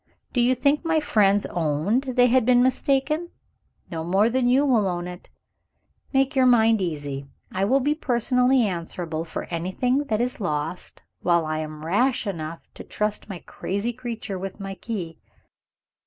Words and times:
Do 0.33 0.41
you 0.41 0.55
think 0.55 0.83
my 0.83 0.99
friends 0.99 1.45
owned 1.51 2.15
they 2.15 2.25
had 2.25 2.43
been 2.43 2.63
mistaken? 2.63 3.29
No 3.91 4.03
more 4.03 4.31
than 4.31 4.49
you 4.49 4.65
will 4.65 4.87
own 4.87 5.05
it! 5.05 5.29
Make 6.11 6.35
your 6.35 6.47
mind 6.47 6.81
easy. 6.81 7.27
I 7.51 7.65
will 7.65 7.81
be 7.81 7.93
personally 7.93 8.63
answerable 8.63 9.23
for 9.25 9.43
anything 9.53 10.05
that 10.05 10.19
is 10.19 10.39
lost, 10.41 11.03
while 11.21 11.45
I 11.45 11.59
am 11.59 11.85
rash 11.85 12.25
enough 12.25 12.67
to 12.73 12.83
trust 12.83 13.29
my 13.29 13.43
crazy 13.45 13.93
creature 13.93 14.39
with 14.39 14.59
my 14.59 14.73
key." 14.73 15.19